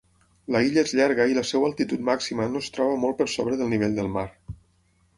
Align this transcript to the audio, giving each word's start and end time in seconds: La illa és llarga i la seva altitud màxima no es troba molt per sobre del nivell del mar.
La 0.53 0.61
illa 0.67 0.83
és 0.89 0.93
llarga 0.99 1.27
i 1.33 1.37
la 1.39 1.43
seva 1.51 1.69
altitud 1.71 2.03
màxima 2.09 2.49
no 2.57 2.65
es 2.65 2.73
troba 2.79 2.99
molt 3.07 3.23
per 3.23 3.31
sobre 3.37 3.63
del 3.63 3.75
nivell 3.79 3.99
del 4.03 4.15
mar. 4.19 4.29